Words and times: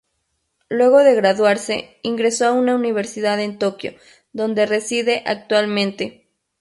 Luego 0.67 1.03
de 1.03 1.13
graduarse, 1.13 1.99
ingresó 2.01 2.47
a 2.47 2.53
una 2.53 2.73
universidad 2.73 3.39
en 3.39 3.59
Tokio, 3.59 3.93
donde 4.33 4.65
reside 4.65 5.21
actualmente. 5.27 6.25